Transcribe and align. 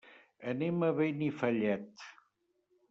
Anem 0.51 0.81
a 0.87 0.89
Benifallet. 1.01 2.07